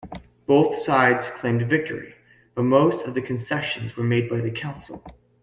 Both 0.47 0.77
sides 0.79 1.27
claimed 1.29 1.69
victory, 1.69 2.15
but 2.55 2.63
most 2.63 3.05
of 3.05 3.13
the 3.13 3.21
concessions 3.21 3.95
were 3.95 4.03
made 4.03 4.31
by 4.31 4.41
the 4.41 4.49
Council. 4.49 5.03